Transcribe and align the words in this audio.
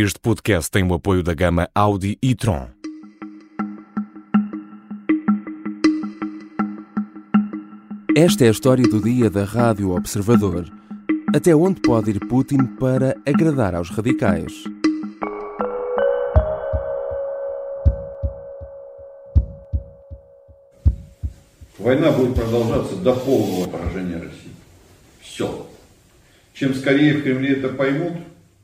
Este 0.00 0.20
podcast 0.20 0.70
tem 0.70 0.84
o 0.84 0.94
apoio 0.94 1.22
da 1.22 1.34
gama 1.34 1.68
Audi 1.74 2.18
e 2.22 2.34
Tron. 2.34 2.68
Esta 8.14 8.44
é 8.44 8.48
a 8.48 8.50
história 8.50 8.86
do 8.86 9.00
dia 9.02 9.28
da 9.28 9.44
Rádio 9.44 9.90
Observador. 9.90 10.70
Até 11.34 11.56
onde 11.56 11.80
pode 11.80 12.10
ir 12.10 12.20
Putin 12.28 12.66
para 12.78 13.16
agradar 13.26 13.74
aos 13.74 13.88
radicais? 13.90 14.52
Война 21.78 22.12
будет 22.12 22.34
продолжаться 22.34 22.94
до 22.96 23.14
полного 23.14 23.68
поражения 23.68 24.18
России. 24.18 24.52
Все. 25.20 25.66
Чем 26.52 26.74
скорее 26.74 27.14
в 27.14 27.22
Кремле 27.22 27.54
это 27.54 27.70
поймут, 27.70 28.18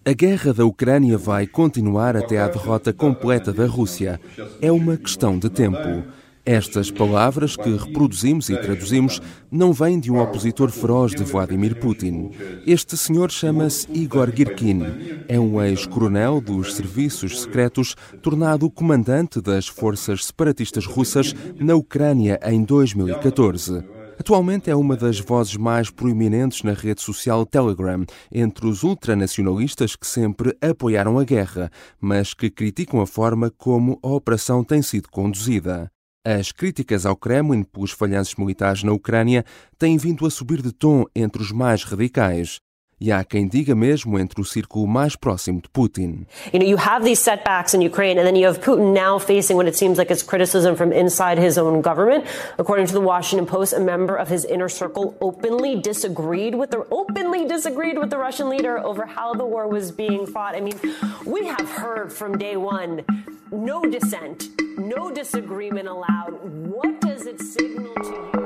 a 0.09 0.13
guerra 0.13 0.51
da 0.51 0.65
Ucrânia 0.65 1.19
vai 1.19 1.45
continuar 1.45 2.17
até 2.17 2.39
à 2.39 2.47
derrota 2.47 2.91
completa 2.91 3.53
da 3.53 3.67
Rússia. 3.67 4.19
É 4.59 4.71
uma 4.71 4.97
questão 4.97 5.37
de 5.37 5.51
tempo. 5.51 6.03
Estas 6.43 6.89
palavras 6.89 7.55
que 7.55 7.69
reproduzimos 7.69 8.49
e 8.49 8.57
traduzimos 8.57 9.21
não 9.51 9.71
vêm 9.71 9.99
de 9.99 10.11
um 10.11 10.19
opositor 10.19 10.71
feroz 10.71 11.11
de 11.11 11.23
Vladimir 11.23 11.75
Putin. 11.75 12.31
Este 12.65 12.97
senhor 12.97 13.29
chama-se 13.29 13.87
Igor 13.93 14.35
Girkin. 14.35 14.81
É 15.27 15.39
um 15.39 15.61
ex-coronel 15.61 16.41
dos 16.41 16.73
serviços 16.73 17.41
secretos, 17.41 17.95
tornado 18.19 18.67
comandante 18.67 19.39
das 19.39 19.67
forças 19.67 20.25
separatistas 20.25 20.87
russas 20.87 21.35
na 21.59 21.75
Ucrânia 21.75 22.39
em 22.45 22.63
2014. 22.63 23.98
Atualmente 24.19 24.69
é 24.69 24.75
uma 24.75 24.97
das 24.97 25.17
vozes 25.17 25.55
mais 25.55 25.89
proeminentes 25.89 26.61
na 26.61 26.73
rede 26.73 27.01
social 27.01 27.45
Telegram, 27.45 28.05
entre 28.29 28.67
os 28.67 28.83
ultranacionalistas 28.83 29.95
que 29.95 30.05
sempre 30.05 30.53
apoiaram 30.61 31.17
a 31.17 31.23
guerra, 31.23 31.71
mas 32.01 32.33
que 32.33 32.49
criticam 32.49 32.99
a 32.99 33.07
forma 33.07 33.49
como 33.49 33.97
a 34.03 34.09
operação 34.09 34.61
tem 34.61 34.81
sido 34.81 35.07
conduzida. 35.09 35.89
As 36.27 36.51
críticas 36.51 37.05
ao 37.05 37.15
Kremlin 37.15 37.63
pelos 37.63 37.91
falhanços 37.91 38.35
militares 38.35 38.83
na 38.83 38.91
Ucrânia 38.91 39.45
têm 39.77 39.97
vindo 39.97 40.25
a 40.25 40.29
subir 40.29 40.61
de 40.61 40.73
tom 40.73 41.05
entre 41.15 41.41
os 41.41 41.53
mais 41.53 41.85
radicais. 41.85 42.59
E 43.01 43.13
há 43.13 43.23
quem 43.23 43.47
diga 43.47 43.73
mesmo 43.73 44.19
entre 44.19 44.41
o 44.41 44.43
círculo 44.43 44.85
mais 44.85 45.15
próximo 45.15 45.61
de 45.61 45.69
Putin. 45.69 46.27
You 46.51 46.59
know, 46.59 46.67
you 46.67 46.75
have 46.75 47.05
these 47.05 47.19
setbacks 47.21 47.73
in 47.73 47.81
Ukraine, 47.81 48.17
and 48.17 48.27
then 48.27 48.35
you 48.35 48.45
have 48.45 48.59
Putin 48.59 48.93
now 48.93 49.17
facing 49.17 49.55
what 49.55 49.67
it 49.69 49.77
seems 49.77 49.97
like 49.97 50.11
is 50.11 50.21
criticism 50.21 50.75
from 50.75 50.91
inside 50.91 51.37
his 51.39 51.57
own 51.57 51.81
government. 51.81 52.25
According 52.57 52.87
to 52.87 52.93
the 52.93 52.99
Washington 52.99 53.45
Post, 53.45 53.71
a 53.71 53.79
member 53.79 54.17
of 54.17 54.27
his 54.27 54.43
inner 54.43 54.67
circle 54.67 55.15
openly 55.21 55.79
disagreed 55.79 56.55
with 56.55 56.71
the 56.71 56.85
openly 56.91 57.45
disagreed 57.45 57.97
with 57.97 58.09
the 58.09 58.17
Russian 58.17 58.49
leader 58.49 58.77
over 58.79 59.05
how 59.05 59.33
the 59.33 59.45
war 59.45 59.67
was 59.69 59.93
being 59.93 60.27
fought. 60.27 60.55
I 60.55 60.59
mean, 60.59 60.77
we 61.25 61.47
have 61.47 61.69
heard 61.69 62.11
from 62.11 62.37
day 62.37 62.57
one, 62.57 63.05
no 63.49 63.81
dissent, 63.83 64.49
no 64.77 65.09
disagreement 65.09 65.87
allowed. 65.87 66.33
What 66.67 66.99
does 66.99 67.25
it 67.25 67.39
signal 67.39 67.93
to 67.95 68.29
you? 68.33 68.38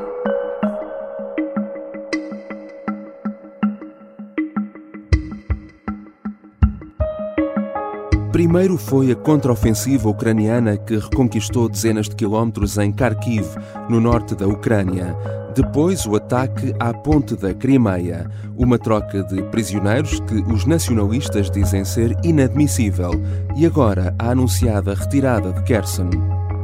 Primeiro 8.34 8.80
foi 8.80 9.12
a 9.12 9.16
contraofensiva 9.16 10.10
ucraniana 10.10 10.76
que 10.76 10.98
reconquistou 10.98 11.70
dezenas 11.70 12.10
de 12.10 12.16
quilómetros 12.16 12.80
em 12.80 12.92
Kharkiv, 12.92 13.46
no 13.88 14.02
norte 14.02 14.34
da 14.34 14.48
Ucrânia. 14.48 15.16
Depois, 15.56 16.08
o 16.08 16.16
ataque 16.16 16.74
à 16.80 16.92
ponte 16.92 17.36
da 17.36 17.54
Crimeia, 17.54 18.28
uma 18.58 18.80
troca 18.80 19.24
de 19.24 19.44
prisioneiros 19.44 20.20
que 20.22 20.34
os 20.52 20.66
nacionalistas 20.66 21.52
dizem 21.52 21.86
ser 21.86 22.18
inadmissível. 22.24 23.12
E 23.56 23.68
agora, 23.68 24.16
a 24.18 24.32
anunciada 24.32 24.96
retirada 24.96 25.54
de 25.54 25.62
Kherson. 25.62 26.10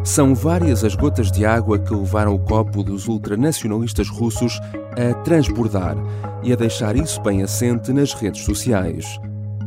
São 0.03 0.33
várias 0.33 0.83
as 0.83 0.95
gotas 0.95 1.31
de 1.31 1.45
água 1.45 1.77
que 1.77 1.93
levaram 1.93 2.33
o 2.33 2.39
copo 2.39 2.81
dos 2.81 3.07
ultranacionalistas 3.07 4.09
russos 4.09 4.59
a 4.97 5.13
transbordar 5.21 5.95
e 6.41 6.51
a 6.51 6.55
deixar 6.55 6.95
isso 6.95 7.21
bem 7.21 7.43
assente 7.43 7.93
nas 7.93 8.11
redes 8.15 8.43
sociais. 8.43 9.19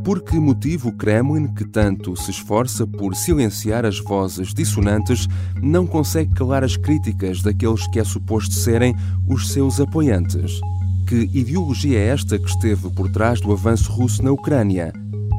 Por 0.04 0.20
que 0.20 0.36
motivo 0.36 0.88
o 0.88 0.92
Kremlin, 0.92 1.46
que 1.46 1.64
tanto 1.64 2.16
se 2.16 2.32
esforça 2.32 2.84
por 2.84 3.14
silenciar 3.14 3.86
as 3.86 4.00
vozes 4.00 4.52
dissonantes, 4.52 5.28
não 5.62 5.86
consegue 5.86 6.34
calar 6.34 6.64
as 6.64 6.76
críticas 6.76 7.40
daqueles 7.40 7.86
que 7.86 8.00
é 8.00 8.04
suposto 8.04 8.52
serem 8.52 8.96
os 9.28 9.52
seus 9.52 9.80
apoiantes? 9.80 10.60
Que 11.06 11.30
ideologia 11.32 12.00
é 12.00 12.08
esta 12.08 12.36
que 12.36 12.48
esteve 12.48 12.90
por 12.90 13.12
trás 13.12 13.40
do 13.40 13.52
avanço 13.52 13.92
russo 13.92 14.24
na 14.24 14.32
Ucrânia? 14.32 14.92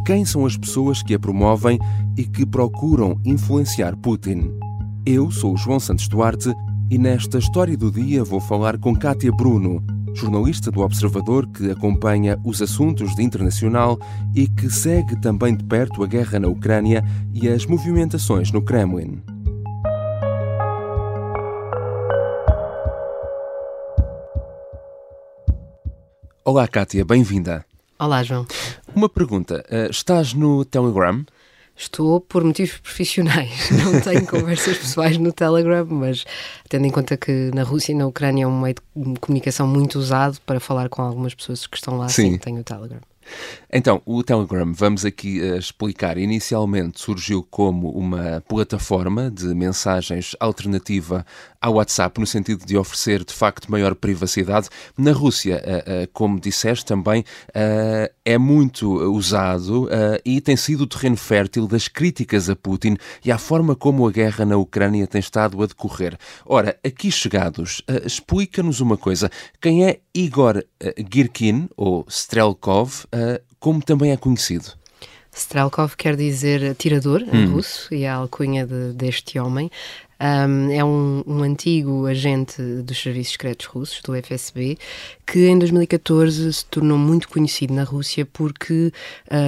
Quem 0.06 0.24
são 0.24 0.46
as 0.46 0.56
pessoas 0.56 1.04
que 1.04 1.14
a 1.14 1.20
promovem 1.20 1.78
e 2.18 2.24
que 2.24 2.46
procuram 2.46 3.20
influenciar 3.26 3.98
Putin? 3.98 4.50
Eu 5.06 5.30
sou 5.30 5.56
o 5.56 5.58
João 5.58 5.80
Santos 5.80 6.08
Duarte 6.08 6.54
e 6.90 6.98
nesta 6.98 7.38
história 7.38 7.76
do 7.76 7.92
dia 7.92 8.24
vou 8.24 8.40
falar 8.40 8.78
com 8.78 8.96
Kátia 8.96 9.32
Bruno, 9.32 9.84
jornalista 10.14 10.70
do 10.70 10.82
Observador 10.82 11.48
que 11.48 11.72
acompanha 11.72 12.40
os 12.44 12.62
assuntos 12.62 13.16
de 13.16 13.24
internacional 13.24 13.98
e 14.36 14.48
que 14.48 14.70
segue 14.70 15.20
também 15.22 15.56
de 15.56 15.64
perto 15.64 16.04
a 16.04 16.08
guerra 16.08 16.40
na 16.40 16.48
Ucrânia 16.48 17.04
e 17.34 17.48
as 17.48 17.66
movimentações 17.66 18.52
no 18.52 18.62
Kremlin. 18.62 19.22
Olá, 26.46 26.68
Kátia, 26.68 27.06
bem-vinda. 27.06 27.66
Olá, 27.98 28.22
João. 28.22 28.46
Uma 28.94 29.08
pergunta: 29.08 29.64
eh, 29.70 29.88
estás 29.90 30.34
no 30.34 30.66
Telegram? 30.66 31.26
Estou 31.76 32.22
por 32.22 32.44
motivos 32.44 32.78
profissionais. 32.78 33.70
Não 33.72 34.00
tenho 34.00 34.26
conversas 34.28 34.78
pessoais 34.78 35.18
no 35.18 35.32
Telegram, 35.32 35.86
mas 35.90 36.26
tendo 36.70 36.86
em 36.86 36.92
conta 36.92 37.18
que 37.18 37.52
na 37.54 37.64
Rússia 37.64 37.92
e 37.92 37.96
na 37.96 38.06
Ucrânia 38.06 38.44
é 38.44 38.48
um 38.48 38.62
meio 38.62 38.76
de 38.96 39.20
comunicação 39.20 39.68
muito 39.68 39.98
usado 39.98 40.40
para 40.46 40.60
falar 40.60 40.90
com 40.90 41.02
algumas 41.02 41.34
pessoas 41.34 41.66
que 41.66 41.76
estão 41.76 41.98
lá, 41.98 42.08
sim, 42.10 42.34
sim 42.34 42.38
tenho 42.38 42.60
o 42.60 42.64
Telegram. 42.64 43.02
Então, 43.72 44.02
o 44.06 44.24
Telegram, 44.24 44.72
vamos 44.74 45.04
aqui 45.04 45.42
uh, 45.42 45.58
explicar, 45.58 46.18
inicialmente 46.18 47.02
surgiu 47.02 47.46
como 47.50 47.90
uma 47.90 48.44
plataforma 48.48 49.32
de 49.32 49.46
mensagens 49.56 50.36
alternativa 50.40 51.26
ao 51.60 51.76
WhatsApp, 51.76 52.20
no 52.20 52.28
sentido 52.28 52.66
de 52.66 52.78
oferecer, 52.78 53.24
de 53.24 53.34
facto, 53.34 53.72
maior 53.72 53.96
privacidade. 53.96 54.70
Na 54.98 55.12
Rússia, 55.12 55.64
uh, 55.66 56.04
uh, 56.04 56.08
como 56.14 56.40
disseste 56.40 56.86
também, 56.86 57.24
é 58.26 58.38
muito 58.38 58.92
usado 59.12 59.90
e 60.24 60.40
tem 60.40 60.56
sido 60.56 60.82
o 60.82 60.88
terreno 60.88 61.18
fértil 61.18 61.68
das 61.68 61.88
críticas 61.88 62.50
a 62.50 62.56
Putin 62.56 62.98
e 63.24 63.32
à 63.32 63.38
forma 63.38 63.76
como 63.76 64.08
a 64.08 64.12
guerra 64.12 64.46
na 64.46 64.58
Ucrânia 64.58 65.08
tem 65.08 65.20
estado 65.20 65.62
a 65.62 65.66
decorrer. 65.66 66.18
Ora, 66.46 66.78
aqui 66.86 67.12
chegados, 67.12 67.82
explica-nos 68.06 68.80
uma 68.80 68.98
coisa. 68.98 69.30
Quem 69.62 69.86
é 69.86 70.00
Igor 70.14 70.64
Girkin, 71.12 71.70
ou 71.76 72.06
Strelkov, 72.08 73.06
como 73.60 73.82
também 73.82 74.12
é 74.12 74.18
conhecido? 74.18 74.74
Strelkov 75.34 75.96
quer 75.98 76.16
dizer 76.16 76.76
tirador 76.76 77.22
em 77.22 77.48
hum. 77.48 77.54
russo 77.54 77.94
e 77.94 78.04
é 78.04 78.10
a 78.10 78.16
alcunha 78.16 78.66
de, 78.66 78.94
deste 78.94 79.40
homem. 79.40 79.70
Um, 80.20 80.72
é 80.72 80.84
um, 80.84 81.24
um, 81.26 81.44
antigo 81.44 82.06
agente 82.06 82.62
dos 82.62 83.02
serviços 83.02 83.34
secretos 83.34 83.66
russos, 83.66 84.02
do 84.02 84.16
FSB, 84.16 84.78
que 85.26 85.48
em 85.48 85.58
2014 85.58 86.54
se 86.54 86.66
tornou 86.66 86.98
muito 86.98 87.28
conhecido 87.28 87.74
na 87.74 87.84
Rússia 87.84 88.26
porque 88.26 88.92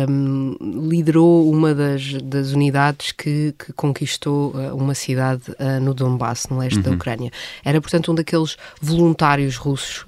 um, 0.09 0.55
liderou 0.89 1.49
uma 1.49 1.73
das, 1.73 2.13
das 2.23 2.51
unidades 2.51 3.11
que, 3.11 3.53
que 3.57 3.71
conquistou 3.73 4.51
uh, 4.51 4.75
uma 4.75 4.93
cidade 4.93 5.43
uh, 5.51 5.79
no 5.81 5.93
Donbass, 5.93 6.47
no 6.49 6.57
leste 6.57 6.77
uhum. 6.77 6.83
da 6.83 6.91
Ucrânia. 6.91 7.31
Era, 7.63 7.79
portanto, 7.79 8.11
um 8.11 8.15
daqueles 8.15 8.57
voluntários 8.81 9.55
russos 9.55 10.05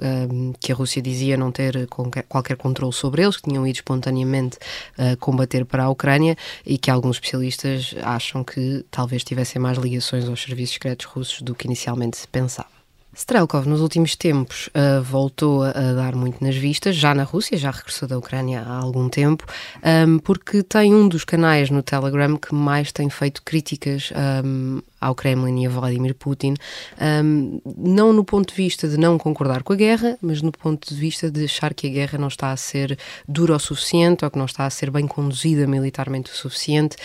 que 0.59 0.72
a 0.72 0.75
Rússia 0.75 1.01
dizia 1.01 1.38
não 1.38 1.51
ter 1.51 1.88
qualquer, 1.88 2.24
qualquer 2.24 2.57
controle 2.57 2.94
sobre 2.94 3.24
eles, 3.24 3.38
que 3.38 3.44
tinham 3.44 3.66
ido 3.66 3.75
espontaneamente 3.75 4.57
uh, 4.97 5.18
combater 5.18 5.66
para 5.66 5.84
a 5.84 5.89
Ucrânia 5.89 6.35
e 6.66 6.78
que 6.78 6.91
alguns 6.91 7.18
especialistas 7.18 7.95
acham 8.01 8.44
que 8.44 8.86
talvez 8.89 9.24
tivessem 9.24 9.62
mais 9.62 9.77
ligações 9.77 10.27
aos 10.27 10.46
serviços 10.47 10.73
secretos 10.75 11.05
russos 11.05 11.41
do 11.41 11.53
que 11.53 11.67
inicialmente 11.67 12.17
se 12.17 12.27
pensava. 12.27 12.76
Strelkov, 13.17 13.67
nos 13.67 13.81
últimos 13.81 14.15
tempos, 14.15 14.67
uh, 14.67 15.01
voltou 15.01 15.63
a, 15.63 15.71
dar 15.71 16.15
muito 16.15 16.43
nas 16.43 16.55
vistas, 16.55 16.95
já 16.95 17.15
na 17.15 17.23
Rússia, 17.23 17.57
já 17.57 17.71
regressou 17.71 18.07
da 18.07 18.15
Ucrânia 18.15 18.61
há 18.61 18.77
algum 18.77 19.09
tempo, 19.09 19.43
um, 20.07 20.19
porque 20.19 20.61
tem 20.61 20.93
um 20.93 21.07
dos 21.09 21.25
canais 21.25 21.71
no 21.71 21.81
Telegram 21.81 22.37
que 22.37 22.53
mais 22.53 22.91
tem 22.91 23.09
feito 23.09 23.41
críticas 23.41 24.13
um, 24.45 24.83
ao 25.01 25.15
Kremlin 25.15 25.63
e 25.63 25.65
a 25.65 25.69
Vladimir 25.69 26.13
Putin, 26.13 26.53
um, 27.01 27.59
não 27.75 28.13
no 28.13 28.23
ponto 28.23 28.49
de 28.49 28.55
vista 28.55 28.87
de 28.87 28.97
não 28.97 29.17
concordar 29.17 29.63
com 29.63 29.73
a 29.73 29.75
guerra, 29.75 30.15
mas 30.21 30.43
no 30.43 30.51
ponto 30.51 30.87
de 30.87 30.99
vista 30.99 31.31
de 31.31 31.45
achar 31.45 31.73
que 31.73 31.87
a 31.87 31.89
guerra 31.89 32.19
não 32.19 32.27
está 32.27 32.51
a 32.51 32.57
ser 32.57 32.99
dura 33.27 33.55
o 33.55 33.59
suficiente 33.59 34.25
ou 34.25 34.29
que 34.29 34.37
não 34.37 34.45
está 34.45 34.67
a 34.67 34.69
ser 34.69 34.91
bem 34.91 35.07
conduzida 35.07 35.65
militarmente 35.65 36.29
o 36.29 36.35
suficiente 36.35 36.95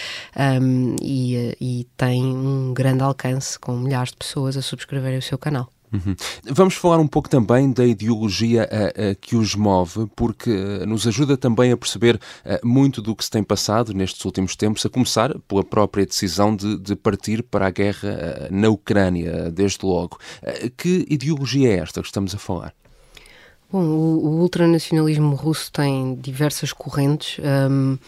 e, 1.00 1.56
e 1.58 1.86
tem 1.96 2.22
um 2.22 2.74
grande 2.74 3.02
alcance 3.02 3.58
com 3.58 3.72
milhares 3.72 4.10
de 4.10 4.18
pessoas 4.18 4.58
a 4.58 4.62
subscreverem 4.62 5.18
o 5.18 5.22
seu 5.22 5.38
canal. 5.38 5.70
Uhum. 5.92 6.16
Vamos 6.44 6.74
falar 6.74 6.98
um 6.98 7.06
pouco 7.06 7.28
também 7.28 7.70
da 7.70 7.84
ideologia 7.84 8.68
uh, 8.72 9.12
uh, 9.12 9.16
que 9.20 9.36
os 9.36 9.54
move, 9.54 10.06
porque 10.16 10.50
uh, 10.50 10.86
nos 10.86 11.06
ajuda 11.06 11.36
também 11.36 11.70
a 11.70 11.76
perceber 11.76 12.18
muito 12.62 13.02
do 13.02 13.14
que 13.14 13.24
se 13.24 13.30
tem 13.30 13.42
passado 13.42 13.92
nestes 13.92 14.24
últimos 14.24 14.56
tempos, 14.56 14.84
a 14.86 14.88
começar 14.88 15.38
pela 15.40 15.62
própria 15.62 16.06
decisão 16.06 16.54
de, 16.54 16.78
de 16.78 16.96
partir 16.96 17.42
para 17.42 17.66
a 17.66 17.70
guerra 17.70 18.48
na 18.50 18.68
Ucrânia, 18.68 19.50
desde 19.50 19.84
logo. 19.84 20.18
que 20.76 21.06
ideologia 21.08 21.68
é 21.68 21.78
esta 21.78 22.00
que 22.00 22.06
estamos 22.06 22.34
a 22.34 22.38
falar? 22.38 22.74
Bom, 23.70 23.82
o, 23.84 24.26
o 24.26 24.40
ultranacionalismo 24.40 25.34
russo 25.34 25.70
tem 25.72 26.14
diversas 26.16 26.72
correntes. 26.72 27.38
Um 27.70 27.98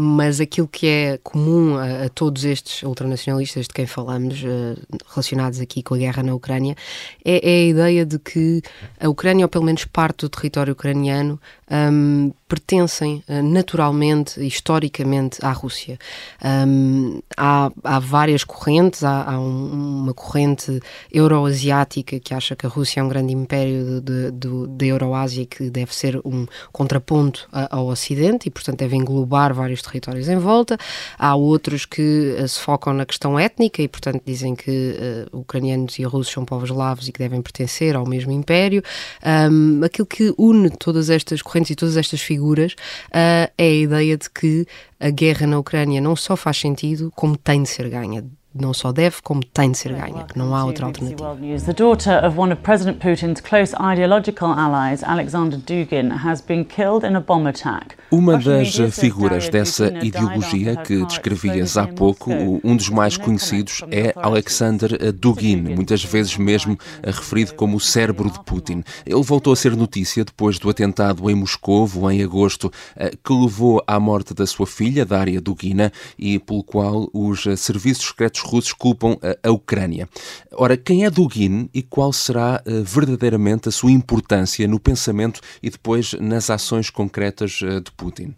mas 0.00 0.40
aquilo 0.40 0.68
que 0.68 0.86
é 0.86 1.18
comum 1.24 1.76
a, 1.76 2.04
a, 2.04 2.08
todos 2.08 2.44
estes 2.44 2.84
ultranacionalistas 2.84 3.66
de 3.66 3.74
quem 3.74 3.84
falamos, 3.84 4.40
uh, 4.44 4.80
relacionados 5.10 5.58
aqui 5.58 5.82
com 5.82 5.94
a 5.94 5.98
guerra 5.98 6.22
na 6.22 6.32
Ucrânia, 6.32 6.76
é, 7.24 7.40
é, 7.42 7.62
a 7.62 7.64
ideia 7.64 8.06
de 8.06 8.16
que 8.16 8.62
a 9.00 9.08
Ucrânia, 9.08 9.44
ou 9.44 9.48
pelo 9.48 9.64
menos 9.64 9.84
parte 9.86 10.20
do 10.20 10.28
território 10.28 10.72
ucraniano, 10.72 11.40
um, 11.68 12.32
pertencem 12.48 13.22
uh, 13.28 13.42
naturalmente, 13.42 14.44
historicamente, 14.44 15.38
à 15.44 15.52
Rússia. 15.52 15.98
Um, 16.42 17.20
há, 17.36 17.70
há, 17.84 17.98
várias 17.98 18.42
correntes, 18.42 19.04
há, 19.04 19.30
há 19.30 19.38
um, 19.38 20.02
uma 20.02 20.14
corrente 20.14 20.80
euroasiática 21.12 22.18
que 22.18 22.32
acha 22.32 22.56
que 22.56 22.64
a 22.64 22.68
Rússia 22.68 23.00
é 23.00 23.02
um 23.02 23.08
grande 23.08 23.34
império 23.34 24.00
da 24.00 24.86
Euroásia 24.86 25.44
que 25.44 25.68
deve 25.68 25.94
ser 25.94 26.20
um 26.24 26.46
contraponto 26.72 27.46
ao 27.52 27.88
Ocidente 27.88 28.48
e, 28.48 28.50
portanto, 28.50 28.78
deve 28.78 28.96
englobar 28.96 29.52
vários 29.52 29.82
territórios 29.82 30.28
em 30.28 30.38
volta. 30.38 30.78
Há 31.18 31.34
outros 31.36 31.84
que 31.84 32.34
uh, 32.40 32.48
se 32.48 32.58
focam 32.60 32.94
na 32.94 33.04
questão 33.04 33.38
étnica 33.38 33.82
e, 33.82 33.88
portanto, 33.88 34.22
dizem 34.24 34.54
que 34.54 35.28
uh, 35.32 35.38
ucranianos 35.40 35.98
e 35.98 36.02
russos 36.04 36.32
são 36.32 36.44
povos 36.44 36.70
eslavos 36.70 37.08
e 37.08 37.12
que 37.12 37.18
devem 37.18 37.42
pertencer 37.42 37.94
ao 37.94 38.06
mesmo 38.06 38.32
império. 38.32 38.82
Um, 39.22 39.84
aquilo 39.84 40.06
que 40.06 40.32
une 40.38 40.70
todas 40.70 41.10
estas 41.10 41.42
correntes 41.42 41.72
e 41.72 41.74
todas 41.74 41.96
estas 41.96 42.20
figuras 42.22 42.37
uh, 42.38 42.72
é 43.12 43.52
a 43.56 43.70
ideia 43.70 44.16
de 44.16 44.28
que 44.30 44.66
a 44.98 45.10
guerra 45.10 45.46
na 45.46 45.58
Ucrânia 45.58 46.00
não 46.00 46.16
só 46.16 46.36
faz 46.36 46.56
sentido, 46.58 47.12
como 47.14 47.36
tem 47.36 47.62
de 47.62 47.68
ser 47.68 47.88
ganha 47.88 48.24
não 48.60 48.74
só 48.74 48.92
deve, 48.92 49.16
como 49.22 49.44
tem 49.44 49.72
de 49.72 49.78
ser 49.78 49.92
ganha, 49.92 50.24
que 50.24 50.38
não 50.38 50.54
há 50.54 50.64
outra 50.64 50.86
alternativa. 50.86 51.36
The 51.64 51.72
daughter 51.72 52.24
of 52.24 52.38
one 52.38 52.52
of 52.52 52.62
President 52.62 52.98
Putin's 52.98 53.40
close 53.40 53.74
ideological 53.74 54.50
allies, 54.50 55.02
Alexander 55.02 55.58
Dugin, 55.58 56.10
has 56.24 56.40
been 56.40 56.64
killed 56.64 57.06
in 57.06 57.16
a 57.16 57.20
bomb 57.20 57.46
attack. 57.46 57.96
Uma 58.10 58.38
das 58.38 58.74
figuras 58.92 59.48
dessa 59.48 59.92
ideologia 60.02 60.76
que 60.76 61.04
descrevias 61.04 61.76
há 61.76 61.86
pouco, 61.86 62.30
um 62.64 62.76
dos 62.76 62.88
mais 62.88 63.16
conhecidos, 63.16 63.82
é 63.90 64.12
Alexander 64.16 65.12
Dugin, 65.12 65.74
muitas 65.74 66.02
vezes 66.02 66.36
mesmo 66.36 66.78
referido 67.04 67.54
como 67.54 67.76
o 67.76 67.80
cérebro 67.80 68.30
de 68.30 68.40
Putin. 68.44 68.82
Ele 69.04 69.22
voltou 69.22 69.52
a 69.52 69.56
ser 69.56 69.76
notícia 69.76 70.24
depois 70.24 70.58
do 70.58 70.70
atentado 70.70 71.28
em 71.30 71.34
Moscovo, 71.34 72.10
em 72.10 72.22
agosto, 72.22 72.70
eh, 72.96 73.12
que 73.22 73.32
levou 73.32 73.82
à 73.86 74.00
morte 74.00 74.32
da 74.32 74.46
sua 74.46 74.66
filha, 74.66 75.04
Daria 75.04 75.40
Dugina, 75.40 75.92
e 76.18 76.38
pelo 76.38 76.62
qual 76.62 77.08
os 77.12 77.44
serviços 77.56 78.06
secretos 78.06 78.40
russos 78.48 78.72
culpam 78.72 79.16
a, 79.42 79.50
Ucrânia. 79.50 80.08
Ora, 80.52 80.76
quem 80.76 81.04
é 81.04 81.10
Dugin 81.10 81.68
e 81.72 81.82
qual 81.82 82.12
será 82.12 82.62
uh, 82.66 82.82
verdadeiramente 82.82 83.68
a 83.68 83.72
sua 83.72 83.90
importância 83.90 84.66
no 84.66 84.80
pensamento 84.80 85.40
e 85.62 85.70
depois 85.70 86.14
nas 86.14 86.50
ações 86.50 86.90
concretas 86.90 87.60
uh, 87.60 87.80
de 87.80 87.90
Putin? 87.92 88.34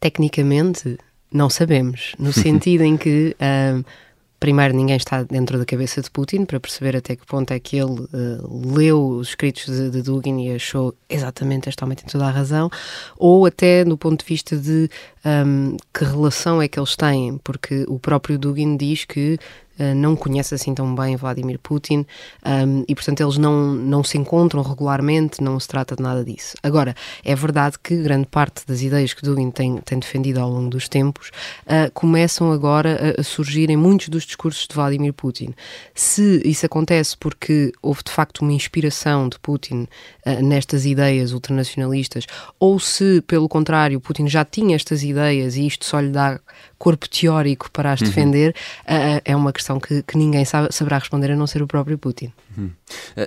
Tecnicamente, 0.00 0.98
não 1.32 1.48
sabemos, 1.48 2.14
no 2.18 2.32
sentido 2.34 2.82
em 2.82 2.96
que. 2.96 3.36
Uh, 3.40 3.84
primeiro, 4.42 4.74
ninguém 4.74 4.96
está 4.96 5.22
dentro 5.22 5.56
da 5.56 5.64
cabeça 5.64 6.02
de 6.02 6.10
Putin 6.10 6.44
para 6.44 6.58
perceber 6.58 6.96
até 6.96 7.14
que 7.14 7.24
ponto 7.24 7.52
é 7.52 7.60
que 7.60 7.76
ele 7.76 8.00
uh, 8.00 8.74
leu 8.74 9.06
os 9.06 9.28
escritos 9.28 9.66
de, 9.66 9.88
de, 9.88 10.02
Dugin 10.02 10.36
e 10.40 10.56
achou 10.56 10.92
exatamente 11.08 11.68
este 11.68 11.84
homem 11.84 11.96
tem 11.96 12.06
toda 12.08 12.26
a 12.26 12.30
razão, 12.30 12.68
ou 13.16 13.46
até 13.46 13.84
no 13.84 13.96
ponto 13.96 14.18
de 14.18 14.26
vista 14.26 14.56
de 14.56 14.90
um, 15.24 15.76
que 15.94 16.04
relação 16.04 16.60
é 16.60 16.66
que 16.66 16.76
eles 16.76 16.96
têm, 16.96 17.38
porque 17.44 17.84
o 17.86 18.00
próprio 18.00 18.36
Dugin 18.36 18.76
diz 18.76 19.04
que 19.04 19.38
não 19.94 20.16
conhece 20.16 20.54
assim 20.54 20.74
tão 20.74 20.94
bem 20.94 21.16
Vladimir 21.16 21.58
Putin 21.58 22.06
um, 22.44 22.84
e, 22.86 22.94
portanto, 22.94 23.22
eles 23.22 23.38
não, 23.38 23.72
não 23.72 24.04
se 24.04 24.18
encontram 24.18 24.62
regularmente, 24.62 25.42
não 25.42 25.58
se 25.58 25.68
trata 25.68 25.96
de 25.96 26.02
nada 26.02 26.24
disso. 26.24 26.56
Agora, 26.62 26.94
é 27.24 27.34
verdade 27.34 27.76
que 27.82 27.96
grande 28.02 28.26
parte 28.26 28.66
das 28.66 28.82
ideias 28.82 29.12
que 29.14 29.22
Dugin 29.22 29.50
tem, 29.50 29.78
tem 29.78 29.98
defendido 29.98 30.38
ao 30.38 30.50
longo 30.50 30.70
dos 30.70 30.88
tempos 30.88 31.30
uh, 31.66 31.90
começam 31.92 32.52
agora 32.52 33.14
a, 33.16 33.20
a 33.20 33.24
surgir 33.24 33.70
em 33.70 33.76
muitos 33.76 34.08
dos 34.08 34.24
discursos 34.24 34.66
de 34.66 34.74
Vladimir 34.74 35.12
Putin. 35.12 35.54
Se 35.94 36.42
isso 36.44 36.66
acontece 36.66 37.16
porque 37.16 37.72
houve 37.80 38.02
de 38.04 38.10
facto 38.10 38.40
uma 38.40 38.52
inspiração 38.52 39.28
de 39.28 39.38
Putin 39.38 39.86
uh, 40.26 40.42
nestas 40.42 40.84
ideias 40.84 41.32
ultranacionalistas, 41.32 42.26
ou 42.58 42.78
se, 42.78 43.22
pelo 43.22 43.48
contrário, 43.48 44.00
Putin 44.00 44.28
já 44.28 44.44
tinha 44.44 44.76
estas 44.76 45.02
ideias 45.02 45.22
ideias 45.22 45.56
e 45.56 45.66
isto 45.66 45.84
só 45.84 46.00
lhe 46.00 46.10
dá 46.10 46.40
corpo 46.78 47.08
teórico 47.08 47.70
para 47.70 47.92
as 47.92 48.00
uhum. 48.00 48.06
defender, 48.08 48.54
uhum. 48.88 49.16
uh, 49.16 49.20
é 49.24 49.36
uma 49.36 49.52
questão 49.52 49.71
que, 49.80 50.02
que 50.02 50.16
ninguém 50.16 50.44
sabe, 50.44 50.68
saberá 50.72 50.98
responder 50.98 51.30
a 51.30 51.36
não 51.36 51.46
ser 51.46 51.62
o 51.62 51.66
próprio 51.66 51.98
Putin. 51.98 52.32
Uh, 52.56 52.72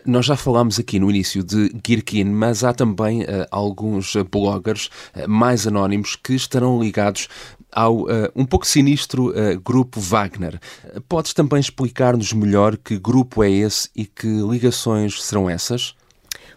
nós 0.06 0.26
já 0.26 0.36
falámos 0.36 0.80
aqui 0.80 1.00
no 1.00 1.10
início 1.10 1.44
de 1.44 1.74
Girkin, 1.86 2.26
mas 2.26 2.64
há 2.64 2.74
também 2.74 3.22
uh, 3.24 3.46
alguns 3.52 4.16
bloggers 4.32 4.90
mais 5.28 5.66
anónimos 5.68 6.16
que 6.16 6.34
estarão 6.34 6.82
ligados 6.82 7.28
ao 7.72 8.06
um 8.34 8.46
pouco 8.46 8.66
sinistro 8.66 9.34
grupo 9.62 10.00
Wagner. 10.00 10.60
Podes 11.10 11.34
também 11.34 11.60
explicar-nos 11.60 12.32
melhor 12.32 12.78
que 12.78 12.98
grupo 12.98 13.44
é 13.44 13.52
esse 13.52 13.90
e 13.94 14.06
que 14.06 14.28
ligações 14.28 15.22
serão 15.22 15.50
essas? 15.50 15.94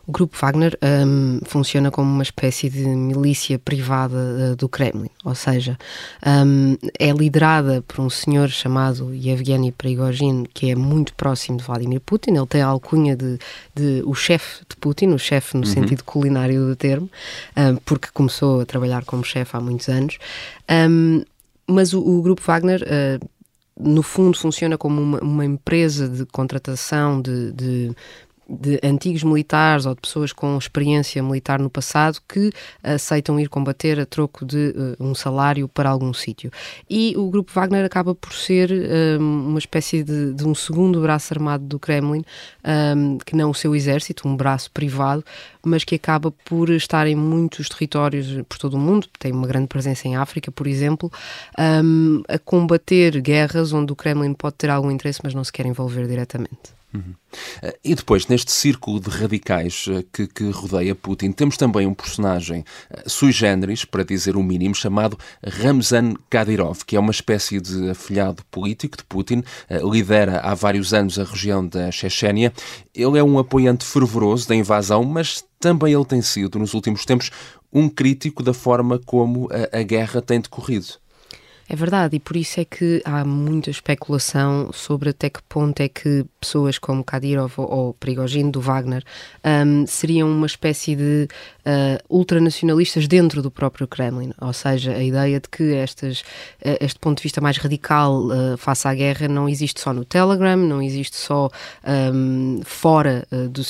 O 0.09 0.13
Grupo 0.13 0.39
Wagner 0.41 0.79
um, 0.83 1.39
funciona 1.45 1.91
como 1.91 2.11
uma 2.11 2.23
espécie 2.23 2.71
de 2.71 2.87
milícia 2.87 3.59
privada 3.59 4.17
uh, 4.17 4.57
do 4.57 4.67
Kremlin, 4.67 5.11
ou 5.23 5.35
seja, 5.35 5.77
um, 6.27 6.79
é 6.99 7.11
liderada 7.13 7.85
por 7.87 8.01
um 8.01 8.09
senhor 8.09 8.49
chamado 8.49 9.15
Yevgeny 9.15 9.71
Prigozhin, 9.71 10.47
que 10.55 10.71
é 10.71 10.75
muito 10.75 11.13
próximo 11.13 11.59
de 11.59 11.65
Vladimir 11.65 12.01
Putin. 12.01 12.37
Ele 12.37 12.47
tem 12.47 12.63
a 12.63 12.69
alcunha 12.69 13.15
de, 13.15 13.39
de 13.75 14.03
o 14.07 14.15
chefe 14.15 14.63
de 14.67 14.77
Putin, 14.77 15.09
o 15.09 15.19
chefe 15.19 15.59
no 15.59 15.67
uhum. 15.67 15.75
sentido 15.75 16.03
culinário 16.03 16.67
do 16.67 16.75
termo, 16.75 17.11
um, 17.55 17.77
porque 17.85 18.09
começou 18.11 18.63
a 18.63 18.65
trabalhar 18.65 19.05
como 19.05 19.23
chefe 19.23 19.59
há 19.59 19.61
muitos 19.61 19.91
anos. 19.91 20.17
Hum, 20.71 21.23
mas 21.67 21.93
o, 21.93 22.01
o, 22.01 22.23
Grupo 22.23 22.41
Wagner. 22.41 22.83
Uh, 22.83 23.29
no 23.81 24.03
fundo 24.03 24.37
funciona 24.37 24.77
como 24.77 25.01
uma, 25.01 25.21
uma 25.21 25.45
empresa 25.45 26.09
de 26.09 26.27
contratação 26.27 27.23
de, 27.23 27.53
de 27.53 27.97
de 28.49 28.81
antigos 28.83 29.23
militares 29.23 29.85
ou 29.85 29.95
de 29.95 30.01
pessoas 30.01 30.33
com 30.33 30.57
experiência 30.57 31.23
militar 31.23 31.59
no 31.59 31.69
passado 31.69 32.19
que 32.27 32.51
aceitam 32.83 33.39
ir 33.39 33.49
combater 33.49 34.01
a 34.01 34.07
troco 34.07 34.47
de 34.47 34.75
uh, 34.99 35.05
um 35.05 35.15
salário 35.15 35.69
para 35.69 35.91
algum 35.91 36.15
sítio. 36.15 36.51
E 36.89 37.15
o 37.17 37.29
grupo 37.29 37.53
Wagner 37.53 37.85
acaba 37.85 38.15
por 38.15 38.33
ser 38.33 38.71
um, 39.21 39.49
uma 39.49 39.59
espécie 39.59 40.03
de, 40.03 40.33
de, 40.33 40.47
um 40.47 40.55
segundo 40.55 41.03
braço 41.03 41.35
armado 41.35 41.65
do 41.65 41.79
Kremlin, 41.79 42.25
um, 42.97 43.19
que 43.19 43.37
não 43.37 43.51
o 43.51 43.55
seu 43.55 43.77
exército, 43.77 44.27
um 44.27 44.35
braço 44.35 44.71
privado, 44.71 45.23
mas 45.65 45.85
que 45.85 45.95
acaba 45.95 46.31
por 46.31 46.71
estar 46.71 47.07
em 47.07 47.15
muitos 47.15 47.69
territórios 47.69 48.43
por 48.49 48.57
todo 48.57 48.75
o 48.75 48.81
mundo, 48.81 49.07
tem 49.19 49.31
uma 49.31 49.47
grande 49.47 49.67
presença 49.67 50.09
em 50.09 50.17
África, 50.17 50.51
por 50.51 50.67
exemplo, 50.67 51.13
um, 51.85 52.23
a 52.27 52.39
combater 52.39 53.21
guerras 53.21 53.73
onde 53.73 53.93
o 53.93 53.97
Kremlin 53.97 54.33
pode 54.33 54.57
ter 54.57 54.71
algum 54.71 54.91
interesse, 54.91 55.21
mas 55.23 55.35
não 55.35 55.45
se 55.45 55.53
quer 55.53 55.67
envolver 55.67 56.07
diretamente. 56.07 56.79
Uhum. 56.93 57.15
E 57.85 57.95
depois, 57.95 58.27
neste 58.29 58.51
círculo 58.51 58.99
de 58.99 59.11
radicais 59.11 59.85
eh, 59.91 60.05
que, 60.11 60.27
que, 60.27 60.51
rodeia 60.51 60.95
Putin, 60.95 61.33
temos 61.33 61.59
também 61.59 61.87
um 61.87 61.93
personagem 61.93 62.65
eh, 62.89 63.03
sui 63.07 63.31
generis, 63.31 63.85
para 63.85 64.03
dizer 64.03 64.37
o 64.37 64.43
mínimo, 64.43 64.75
chamado 64.75 65.19
Ramzan 65.45 66.15
Kadyrov, 66.31 66.85
que 66.87 66.97
é 66.97 67.01
uma 67.01 67.11
espécie 67.11 67.61
de 67.61 67.91
afilhado 67.91 68.43
político 68.51 68.97
de 68.97 69.05
Putin, 69.05 69.43
lidera 69.69 70.41
há 70.41 70.55
vários 70.55 70.95
anos 70.95 71.19
a 71.19 71.25
região 71.25 71.67
da 71.67 71.91
Chechênia. 71.91 72.53
Ele 72.95 73.19
é 73.19 73.23
um 73.23 73.39
apoiante 73.39 73.85
fervoroso 73.85 74.49
da 74.49 74.55
invasão, 74.55 75.05
mas 75.05 75.45
também 75.61 75.93
ele 75.93 76.05
tem 76.07 76.23
sido, 76.23 76.59
nos 76.59 76.73
últimos 76.73 77.05
tempos, 77.05 77.31
um 77.71 77.89
crítico 77.89 78.43
da 78.43 78.55
forma 78.55 78.99
como 78.99 79.49
a, 79.53 79.79
a 79.79 79.83
guerra 79.83 80.23
tem 80.23 80.41
decorrido. 80.41 80.95
É 81.71 81.77
verdade, 81.77 82.17
e 82.17 82.19
por 82.19 82.35
isso 82.35 82.59
é 82.59 82.65
que 82.65 83.03
há 83.05 83.23
muita 83.27 83.69
especulação 83.69 84.71
sobre 84.73 85.11
até 85.11 85.29
que 85.29 85.43
ponto 85.43 85.79
é 85.81 85.89
que 85.89 86.25
pessoas 86.41 86.79
como 86.79 87.05
Kadyrov 87.05 87.53
ou, 87.59 87.71
ou 87.71 87.95
Prigogine 87.95 88.51
do 88.51 88.59
Wagner 88.59 89.05
um, 89.45 89.87
seriam 89.87 90.31
uma 90.31 90.47
espécie 90.47 90.97
de 90.97 91.29
uh, 91.67 92.03
ultranacionalistas 92.09 93.07
dentro 93.07 93.43
do 93.43 93.51
próprio 93.51 93.87
Kremlin, 93.87 94.33
ou 94.41 94.53
seja, 94.55 94.93
a 94.93 95.03
ideia 95.03 95.39
de 95.39 95.47
que 95.47 95.75
estas, 95.75 96.21
uh, 96.21 96.79
este 96.81 96.99
ponto 96.99 97.19
de 97.19 97.25
vista 97.25 97.39
mais 97.39 97.59
radical 97.59 98.29
uh, 98.29 98.57
face 98.57 98.89
à 98.89 98.95
guerra 98.95 99.29
não 99.29 99.47
existe 99.47 99.79
só 99.79 99.93
no 99.93 100.07
Telegram, 100.07 100.57
não 100.57 100.81
existe 100.81 101.19
só 101.19 101.51
um, 102.15 102.63
fora 102.65 103.29
uh, 103.31 103.47
do, 103.47 103.63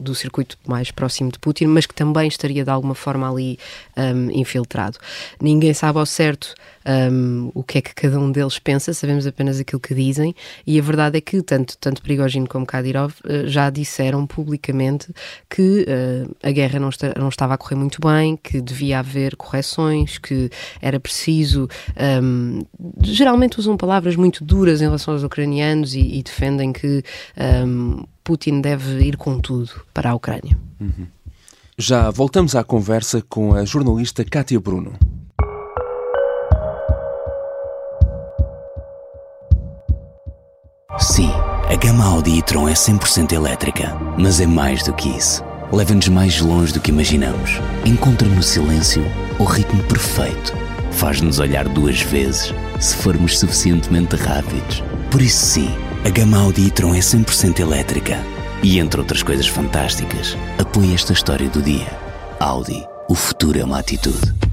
do 0.00 0.14
circuito 0.14 0.56
mais 0.66 0.90
próximo 0.90 1.30
de 1.30 1.38
Putin, 1.38 1.66
mas 1.66 1.84
que 1.84 1.94
também 1.94 2.28
estaria 2.28 2.64
de 2.64 2.70
alguma 2.70 2.94
forma 2.94 3.30
ali 3.30 3.58
um, 3.94 4.30
infiltrado. 4.30 4.96
Ninguém 5.38 5.74
sabe 5.74 5.98
ao 5.98 6.06
certo 6.06 6.54
um, 6.86 7.50
o 7.54 7.62
que 7.62 7.78
é 7.78 7.80
que 7.80 7.94
cada 7.94 8.18
um 8.18 8.30
deles 8.30 8.58
pensa, 8.58 8.92
sabemos 8.92 9.26
apenas 9.26 9.58
aquilo 9.60 9.80
que 9.80 9.94
dizem, 9.94 10.34
e 10.66 10.78
a 10.78 10.82
verdade 10.82 11.18
é 11.18 11.20
que 11.20 11.42
tanto, 11.42 11.76
tanto 11.78 12.02
Prigogine 12.02 12.46
como 12.46 12.66
Kadyrov 12.66 13.12
uh, 13.24 13.46
já 13.46 13.70
disseram 13.70 14.26
publicamente 14.26 15.12
que 15.48 15.86
uh, 15.88 16.36
a 16.42 16.50
guerra 16.50 16.78
não, 16.78 16.88
está, 16.88 17.14
não 17.18 17.28
estava 17.28 17.54
a 17.54 17.58
correr 17.58 17.76
muito 17.76 18.00
bem, 18.00 18.36
que 18.36 18.60
devia 18.60 18.98
haver 18.98 19.36
correções, 19.36 20.18
que 20.18 20.50
era 20.80 20.98
preciso. 20.98 21.68
Um, 22.22 22.60
geralmente 23.02 23.58
usam 23.58 23.76
palavras 23.76 24.16
muito 24.16 24.44
duras 24.44 24.80
em 24.80 24.84
relação 24.84 25.14
aos 25.14 25.22
ucranianos 25.22 25.94
e, 25.94 26.00
e 26.00 26.22
defendem 26.22 26.72
que 26.72 27.02
um, 27.66 28.04
Putin 28.24 28.60
deve 28.60 29.00
ir 29.02 29.16
com 29.16 29.38
tudo 29.38 29.70
para 29.92 30.10
a 30.10 30.14
Ucrânia. 30.14 30.56
Uhum. 30.80 31.06
Já 31.78 32.10
voltamos 32.10 32.54
à 32.54 32.62
conversa 32.62 33.22
com 33.28 33.54
a 33.54 33.64
jornalista 33.64 34.24
Kátia 34.24 34.60
Bruno. 34.60 34.92
Sim, 41.02 41.32
a 41.68 41.74
gama 41.74 42.04
Audi 42.04 42.38
e-tron 42.38 42.68
é 42.68 42.74
100% 42.74 43.32
elétrica, 43.32 43.92
mas 44.16 44.40
é 44.40 44.46
mais 44.46 44.84
do 44.84 44.92
que 44.92 45.08
isso. 45.08 45.42
Leva-nos 45.72 46.06
mais 46.06 46.40
longe 46.40 46.72
do 46.72 46.78
que 46.78 46.92
imaginamos. 46.92 47.60
Encontra 47.84 48.28
no 48.28 48.40
silêncio 48.40 49.04
o 49.36 49.42
ritmo 49.42 49.82
perfeito. 49.82 50.54
Faz-nos 50.92 51.40
olhar 51.40 51.68
duas 51.68 52.00
vezes 52.00 52.54
se 52.78 52.94
formos 52.94 53.36
suficientemente 53.36 54.14
rápidos. 54.14 54.80
Por 55.10 55.20
isso, 55.20 55.44
sim, 55.44 55.74
a 56.04 56.08
gama 56.08 56.38
Audi 56.38 56.68
e-tron 56.68 56.94
é 56.94 57.00
100% 57.00 57.58
elétrica. 57.58 58.16
E 58.62 58.78
entre 58.78 59.00
outras 59.00 59.24
coisas 59.24 59.48
fantásticas, 59.48 60.38
apoia 60.56 60.94
esta 60.94 61.12
história 61.12 61.48
do 61.48 61.60
dia. 61.60 61.98
Audi, 62.38 62.86
o 63.08 63.16
futuro 63.16 63.58
é 63.58 63.64
uma 63.64 63.80
atitude. 63.80 64.51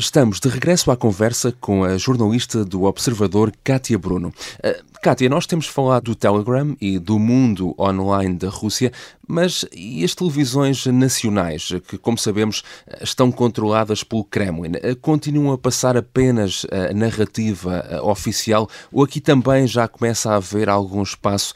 Estamos 0.00 0.38
de 0.38 0.48
regresso 0.48 0.92
à 0.92 0.96
conversa 0.96 1.50
com 1.60 1.82
a 1.82 1.98
jornalista 1.98 2.64
do 2.64 2.84
Observador, 2.84 3.52
Kátia 3.64 3.98
Bruno. 3.98 4.28
Uh, 4.28 4.98
Kátia, 5.02 5.28
nós 5.28 5.44
temos 5.44 5.66
falado 5.66 6.04
do 6.04 6.14
Telegram 6.14 6.76
e 6.80 7.00
do 7.00 7.18
mundo 7.18 7.74
online 7.76 8.36
da 8.36 8.48
Rússia, 8.48 8.92
mas 9.26 9.64
e 9.72 10.04
as 10.04 10.14
televisões 10.14 10.86
nacionais, 10.86 11.70
que, 11.88 11.98
como 11.98 12.16
sabemos, 12.16 12.62
estão 13.00 13.32
controladas 13.32 14.04
pelo 14.04 14.22
Kremlin, 14.22 14.76
uh, 14.76 14.94
continuam 15.02 15.52
a 15.52 15.58
passar 15.58 15.96
apenas 15.96 16.64
a 16.70 16.94
narrativa 16.94 17.84
uh, 18.00 18.08
oficial 18.08 18.70
ou 18.92 19.02
aqui 19.02 19.20
também 19.20 19.66
já 19.66 19.88
começa 19.88 20.30
a 20.30 20.36
haver 20.36 20.68
algum 20.68 21.02
espaço 21.02 21.54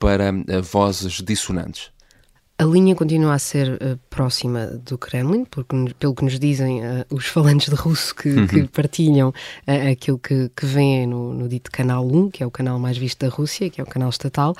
para 0.00 0.32
vozes 0.60 1.22
dissonantes? 1.22 1.92
A 2.58 2.64
linha 2.64 2.94
continua 2.94 3.34
a 3.34 3.38
ser 3.38 3.74
uh, 3.74 3.98
próxima 4.16 4.66
do 4.82 4.96
Kremlin, 4.96 5.44
porque, 5.44 5.76
pelo 5.98 6.14
que 6.14 6.24
nos 6.24 6.38
dizem 6.38 6.80
uh, 6.80 7.04
os 7.10 7.26
falantes 7.26 7.68
de 7.68 7.74
russo 7.74 8.14
que, 8.14 8.30
uhum. 8.30 8.46
que 8.46 8.62
partilham 8.68 9.28
uh, 9.28 9.92
aquilo 9.92 10.18
que, 10.18 10.50
que 10.56 10.64
vêem 10.64 11.06
no, 11.06 11.34
no, 11.34 11.46
dito 11.46 11.70
Canal 11.70 12.06
1, 12.06 12.30
que 12.30 12.42
é 12.42 12.46
o 12.46 12.50
canal 12.50 12.78
mais 12.78 12.96
visto 12.96 13.18
da 13.20 13.28
Rússia, 13.28 13.68
que 13.68 13.78
é 13.78 13.84
o 13.84 13.86
canal 13.86 14.08
estatal, 14.08 14.56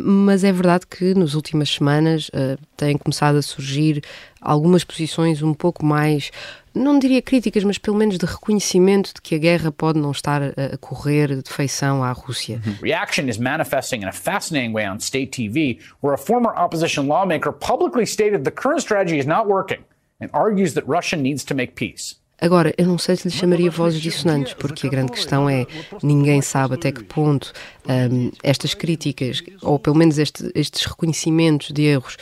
mas 0.00 0.44
é 0.44 0.52
verdade 0.52 0.86
que 0.86 1.14
nas 1.14 1.34
últimas 1.34 1.68
semanas 1.70 2.30
têm 2.76 2.96
começado 2.96 3.36
a 3.36 3.42
surgir 3.42 4.02
algumas 4.40 4.84
posições 4.84 5.42
um 5.42 5.52
pouco 5.52 5.84
mais 5.84 6.30
não 6.78 6.98
diria 6.98 7.20
críticas, 7.20 7.64
mas 7.64 7.76
pelo 7.76 7.96
menos 7.96 8.18
de 8.18 8.24
reconhecimento 8.24 9.12
de 9.14 9.20
que 9.20 9.34
a 9.34 9.38
guerra 9.38 9.72
pode 9.72 9.98
não 9.98 10.12
estar 10.12 10.42
a 10.42 10.76
correr 10.78 11.42
de 11.42 11.50
feição 11.50 12.04
à 12.04 12.12
Rússia. 12.12 12.60
Uhum. 12.64 12.76
Reaction 12.80 13.28
is 13.28 13.36
manifesting 13.36 14.02
in 14.02 14.08
a 14.08 14.12
fascinating 14.12 14.72
way 14.72 14.88
on 14.88 15.00
state 15.00 15.30
TV, 15.32 15.80
where 16.00 16.14
a 16.14 16.18
former 16.18 16.54
opposition 16.56 17.08
lawmaker 17.08 17.52
publicly 17.52 18.06
stated 18.06 18.44
the 18.44 18.50
current 18.68 18.82
strategy 18.82 19.18
is 19.18 19.26
not 19.26 19.46
working 19.46 19.84
and 20.20 20.30
argues 20.32 20.74
that 20.74 20.86
Russia 20.86 21.16
needs 21.16 21.44
to 21.44 21.54
make 21.54 21.74
peace. 21.74 22.16
Agora, 22.40 22.72
eu 22.78 22.86
não 22.86 22.98
sei 22.98 23.16
se 23.16 23.26
lhe 23.26 23.34
chamaria 23.34 23.68
vozes 23.68 24.00
dissonantes, 24.00 24.54
porque 24.54 24.86
a 24.86 24.90
grande 24.90 25.10
questão 25.10 25.50
é 25.50 25.66
ninguém 26.04 26.40
sabe 26.40 26.74
até 26.74 26.92
que 26.92 27.02
ponto 27.02 27.52
um, 27.84 28.30
estas 28.44 28.74
críticas, 28.74 29.42
ou 29.60 29.76
pelo 29.76 29.96
menos 29.96 30.18
este, 30.18 30.48
estes 30.54 30.84
reconhecimentos 30.84 31.72
de 31.72 31.82
erros, 31.82 32.16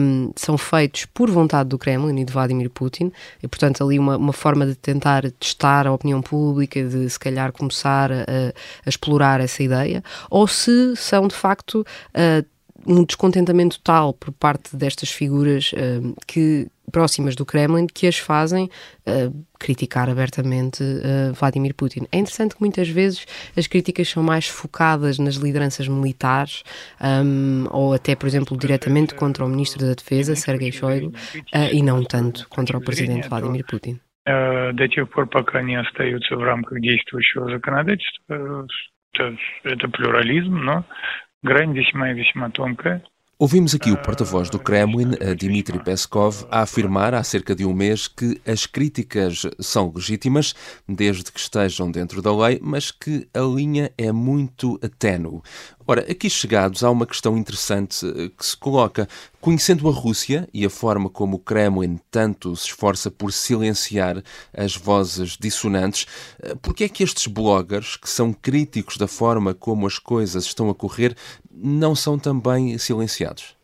um, 0.00 0.32
são 0.36 0.56
feitos 0.56 1.04
por 1.04 1.30
vontade 1.30 1.68
do 1.68 1.76
Kremlin 1.76 2.18
e 2.18 2.24
de 2.24 2.32
Vladimir 2.32 2.70
Putin, 2.70 3.12
e 3.42 3.46
portanto 3.46 3.84
ali 3.84 3.98
uma, 3.98 4.16
uma 4.16 4.32
forma 4.32 4.64
de 4.64 4.74
tentar 4.74 5.30
testar 5.32 5.86
a 5.86 5.92
opinião 5.92 6.22
pública, 6.22 6.82
de 6.82 7.10
se 7.10 7.20
calhar 7.20 7.52
começar 7.52 8.10
a, 8.10 8.24
a 8.86 8.88
explorar 8.88 9.38
essa 9.38 9.62
ideia, 9.62 10.02
ou 10.30 10.48
se 10.48 10.96
são 10.96 11.28
de 11.28 11.34
facto. 11.34 11.84
Uh, 12.14 12.57
um 12.85 13.03
descontentamento 13.03 13.79
tal 13.81 14.13
por 14.13 14.31
parte 14.31 14.75
destas 14.75 15.09
figuras 15.09 15.71
uh, 15.73 16.15
que 16.27 16.67
próximas 16.91 17.35
do 17.35 17.45
Kremlin 17.45 17.87
que 17.87 18.07
as 18.07 18.17
fazem 18.17 18.69
uh, 19.07 19.45
criticar 19.57 20.09
abertamente 20.09 20.83
uh, 20.83 21.33
Vladimir 21.33 21.73
Putin. 21.73 22.07
É 22.11 22.17
interessante 22.17 22.55
que 22.55 22.61
muitas 22.61 22.89
vezes 22.89 23.25
as 23.57 23.67
críticas 23.67 24.09
são 24.09 24.21
mais 24.21 24.47
focadas 24.47 25.17
nas 25.17 25.35
lideranças 25.35 25.87
militares 25.87 26.63
um, 27.01 27.65
ou 27.71 27.93
até, 27.93 28.15
por 28.15 28.27
exemplo, 28.27 28.57
diretamente 28.57 29.15
contra 29.15 29.45
o 29.45 29.49
Ministro 29.49 29.85
da 29.85 29.93
Defesa, 29.93 30.35
Sergei 30.35 30.71
Shoigu, 30.71 31.13
e 31.71 31.81
não 31.81 32.03
tanto 32.03 32.47
contra 32.49 32.77
o 32.77 32.81
Presidente 32.81 33.29
Vladimir 33.29 33.65
Putin. 33.65 33.99
До 34.25 34.87
тех 34.87 35.09
пор, 35.09 35.27
пока 35.27 35.61
не 35.61 35.75
остаются 35.75 36.35
в 36.35 36.43
рамках 36.43 36.79
действующего 36.79 37.49
законодательства, 37.49 38.67
это 39.63 39.87
плюрализм, 39.89 40.55
но 40.55 40.85
Ouvimos 43.38 43.72
aqui 43.72 43.92
o 43.92 43.96
porta-voz 43.96 44.50
do 44.50 44.58
Kremlin, 44.58 45.10
Dmitry 45.38 45.78
Peskov, 45.78 46.44
a 46.50 46.62
afirmar 46.62 47.14
há 47.14 47.22
cerca 47.22 47.54
de 47.54 47.64
um 47.64 47.72
mês 47.72 48.08
que 48.08 48.40
as 48.44 48.66
críticas 48.66 49.42
são 49.60 49.92
legítimas, 49.94 50.56
desde 50.88 51.30
que 51.30 51.38
estejam 51.38 51.88
dentro 51.88 52.20
da 52.20 52.36
lei, 52.36 52.58
mas 52.60 52.90
que 52.90 53.28
a 53.32 53.38
linha 53.38 53.92
é 53.96 54.10
muito 54.10 54.76
tênue. 54.98 55.40
Ora, 55.90 56.02
aqui 56.02 56.28
chegados 56.28 56.84
há 56.84 56.90
uma 56.90 57.06
questão 57.06 57.38
interessante 57.38 58.06
eh, 58.06 58.30
que 58.36 58.44
se 58.44 58.54
coloca. 58.54 59.08
Conhecendo 59.40 59.88
a 59.88 59.90
Rússia 59.90 60.46
e 60.52 60.66
a 60.66 60.68
forma 60.68 61.08
como 61.08 61.36
o 61.36 61.38
Kremlin 61.38 61.98
tanto 62.10 62.54
se 62.54 62.66
esforça 62.66 63.10
por 63.10 63.32
silenciar 63.32 64.22
as 64.54 64.76
vozes 64.76 65.38
dissonantes, 65.40 66.06
eh, 66.42 66.54
por 66.56 66.74
que 66.74 66.84
é 66.84 66.90
que 66.90 67.02
estes 67.02 67.26
bloggers, 67.26 67.96
que 67.96 68.10
são 68.10 68.34
críticos 68.34 68.98
da 68.98 69.08
forma 69.08 69.54
como 69.54 69.86
as 69.86 69.98
coisas 69.98 70.44
estão 70.44 70.68
a 70.68 70.74
correr, 70.74 71.16
não 71.50 71.94
são 71.96 72.18
também 72.18 72.76
silenciados? 72.76 73.57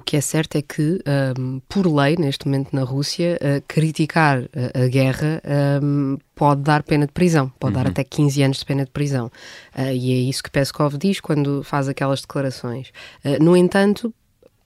O 0.00 0.02
que 0.02 0.16
é 0.16 0.20
certo 0.22 0.56
é 0.56 0.62
que, 0.62 0.98
um, 1.38 1.60
por 1.68 1.86
lei, 1.86 2.16
neste 2.16 2.46
momento 2.46 2.74
na 2.74 2.84
Rússia, 2.84 3.38
uh, 3.38 3.62
criticar 3.68 4.44
a, 4.74 4.84
a 4.84 4.88
guerra 4.88 5.42
um, 5.82 6.16
pode 6.34 6.62
dar 6.62 6.82
pena 6.82 7.06
de 7.06 7.12
prisão, 7.12 7.52
pode 7.60 7.76
uhum. 7.76 7.82
dar 7.82 7.90
até 7.90 8.02
15 8.02 8.42
anos 8.42 8.58
de 8.60 8.64
pena 8.64 8.86
de 8.86 8.90
prisão. 8.90 9.26
Uh, 9.76 9.92
e 9.92 10.10
é 10.10 10.16
isso 10.30 10.42
que 10.42 10.50
Peskov 10.50 10.96
diz 10.96 11.20
quando 11.20 11.62
faz 11.62 11.86
aquelas 11.86 12.22
declarações. 12.22 12.88
Uh, 13.22 13.44
no 13.44 13.54
entanto, 13.54 14.10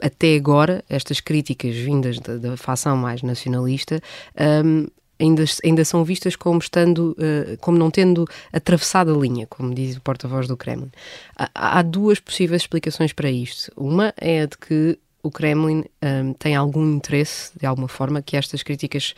até 0.01 0.37
agora, 0.37 0.85
estas 0.89 1.19
críticas 1.19 1.75
vindas 1.75 2.21
da, 2.21 2.37
da 2.37 2.57
facção 2.57 2.97
mais 2.97 3.21
nacionalista 3.21 4.01
um, 4.65 4.87
ainda, 5.19 5.45
ainda 5.65 5.85
são 5.85 6.05
vistas 6.05 6.37
como 6.37 6.61
estando, 6.61 7.17
como 7.61 7.77
não 7.77 7.91
tendo 7.91 8.25
atravessado 8.53 9.13
a 9.13 9.19
linha, 9.19 9.49
como 9.49 9.75
diz 9.75 9.97
o 9.97 10.01
porta-voz 10.01 10.47
do 10.47 10.57
Kremlin. 10.57 10.93
Há, 11.37 11.79
há, 11.79 11.83
duas 11.83 12.21
possíveis 12.21 12.63
explicações 12.63 13.13
para 13.13 13.31
isto. 13.31 13.73
Uma 13.77 14.13
é 14.17 14.43
a 14.43 14.47
de 14.47 14.59
que 14.59 14.99
o 15.25 15.31
Kremlin 15.31 15.85
um, 16.03 16.35
tem 16.35 16.55
algum 16.55 16.97
interesse, 16.97 17.51
de 17.59 17.65
alguma 17.65 17.89
forma, 17.89 18.21
que 18.21 18.37
estas 18.37 18.63
críticas 18.63 19.15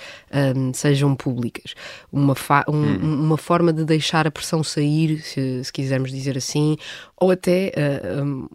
um, 0.56 0.72
sejam 0.72 1.16
públicas. 1.16 1.74
Uma, 2.12 2.34
um, 2.68 2.72
hum. 2.72 3.24
uma 3.24 3.36
forma 3.36 3.72
de 3.72 3.84
deixar 3.84 4.24
a 4.24 4.30
pressão 4.30 4.62
sair, 4.62 5.20
se, 5.20 5.64
se 5.64 5.72
quisermos 5.72 6.12
dizer 6.12 6.38
assim, 6.38 6.76
ou 7.20 7.32
até 7.32 7.72
uh, 7.76 8.48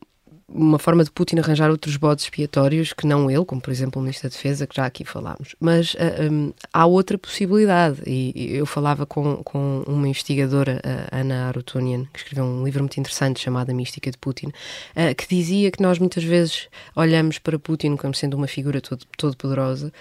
uma 0.54 0.80
forma 0.80 1.04
de 1.04 1.12
Putin 1.12 1.40
arranjar 1.40 1.70
outros 1.70 1.98
bodes 1.98 2.26
expiatórios 2.26 2.94
que 2.94 3.08
não 3.08 3.30
ele, 3.30 3.46
como 3.46 3.62
por 3.62 3.72
exemplo 3.72 4.00
o 4.00 4.04
Ministro 4.04 4.30
da 4.30 4.34
Defesa, 4.34 4.68
que 4.68 4.76
já 4.76 4.86
aqui 4.86 5.06
falámos. 5.06 5.56
Mas 5.60 5.94
uh, 5.94 5.98
ah, 6.00 6.32
um, 6.32 6.54
há 6.74 6.86
outra 6.86 7.18
possibilidade, 7.18 8.02
e 8.06 8.56
eu 8.56 8.66
falava 8.66 9.06
com, 9.06 9.38
com 9.44 9.84
uma 9.88 10.08
investigadora, 10.08 10.82
a 11.12 11.20
Ana 11.20 11.48
Arutunian, 11.48 12.06
que 12.14 12.20
escreveu 12.20 12.44
um 12.44 12.64
livro 12.64 12.82
muito 12.82 13.00
interessante 13.00 13.40
chamado 13.40 13.70
A 13.70 13.74
Mística 13.74 14.12
de 14.12 14.18
Putin, 14.18 14.48
uh, 14.48 15.16
que 15.16 15.28
dizia 15.28 15.72
que 15.72 15.82
nós 15.82 16.00
muitas 16.00 16.24
vezes 16.24 16.68
olhamos 16.96 17.40
para 17.40 17.58
Putin 17.58 17.96
como 17.96 18.14
sendo 18.14 18.36
uma 18.36 18.48
figura 18.48 18.82
todo, 18.82 19.06
todo 19.18 19.38
poderosa, 19.38 19.92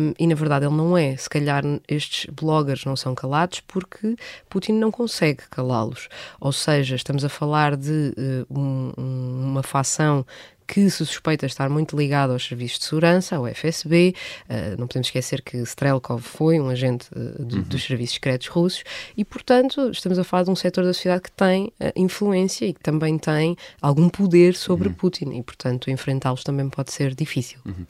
um, 0.00 0.12
e 0.18 0.26
na 0.26 0.34
verdade 0.34 0.66
ele 0.66 0.74
não 0.74 0.96
é. 0.96 1.16
Se 1.16 1.28
calhar 1.28 1.62
estes 1.88 2.30
bloggers 2.32 2.84
não 2.84 2.96
são 2.96 3.14
calados 3.14 3.60
porque 3.60 4.16
Putin 4.48 4.72
não 4.72 4.90
consegue 4.90 5.42
calá-los. 5.50 6.08
Ou 6.40 6.52
seja, 6.52 6.96
estamos 6.96 7.24
a 7.24 7.28
falar 7.28 7.76
de 7.76 8.14
uh, 8.50 8.58
um, 8.58 8.92
uma 8.96 9.62
fase 9.84 10.24
que 10.66 10.88
se 10.90 11.04
suspeita 11.04 11.46
estar 11.46 11.68
muito 11.68 11.96
ligado 11.96 12.32
aos 12.32 12.44
serviços 12.44 12.78
de 12.78 12.84
segurança, 12.86 13.36
ao 13.36 13.46
FSB. 13.46 14.14
Uh, 14.48 14.78
não 14.78 14.86
podemos 14.86 15.08
esquecer 15.08 15.42
que 15.42 15.58
Strelkov 15.58 16.22
foi 16.22 16.58
um 16.60 16.68
agente 16.68 17.08
uh, 17.14 17.42
do, 17.42 17.56
uhum. 17.56 17.62
dos 17.62 17.84
serviços 17.84 18.14
secretos 18.14 18.48
russos 18.48 18.84
e, 19.16 19.24
portanto, 19.24 19.90
estamos 19.90 20.18
a 20.18 20.24
falar 20.24 20.44
de 20.44 20.50
um 20.50 20.56
setor 20.56 20.84
da 20.84 20.92
sociedade 20.92 21.22
que 21.22 21.32
tem 21.32 21.66
uh, 21.66 21.92
influência 21.96 22.66
e 22.66 22.72
que 22.72 22.80
também 22.80 23.18
tem 23.18 23.56
algum 23.80 24.08
poder 24.08 24.54
sobre 24.54 24.88
uhum. 24.88 24.94
Putin 24.94 25.32
e, 25.32 25.42
portanto, 25.42 25.90
enfrentá-los 25.90 26.42
também 26.42 26.68
pode 26.68 26.92
ser 26.92 27.14
difícil. 27.14 27.58
Uhum. 27.64 27.86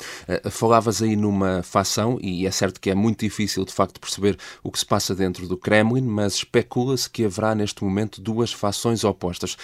falavas 0.50 1.02
aí 1.02 1.16
numa 1.16 1.62
facção 1.62 2.18
e 2.20 2.46
é 2.46 2.50
certo 2.50 2.80
que 2.80 2.90
é 2.90 2.94
muito 2.94 3.20
difícil, 3.20 3.64
de 3.64 3.72
facto, 3.72 4.00
perceber 4.00 4.36
o 4.62 4.70
que 4.70 4.78
se 4.78 4.86
passa 4.86 5.14
dentro 5.14 5.46
do 5.46 5.56
Kremlin, 5.56 6.02
mas 6.02 6.34
especula-se 6.34 7.08
que 7.08 7.24
haverá 7.24 7.54
neste 7.54 7.84
momento 7.84 8.20
duas 8.20 8.52
fações 8.52 9.04
opostas. 9.04 9.56